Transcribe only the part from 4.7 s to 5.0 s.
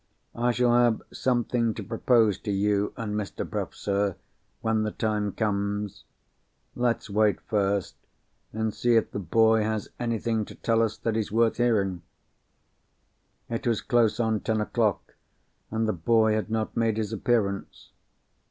the